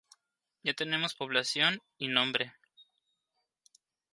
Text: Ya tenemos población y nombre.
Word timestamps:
Ya 0.63 0.73
tenemos 0.73 1.13
población 1.13 1.79
y 1.99 2.07
nombre. 2.07 2.55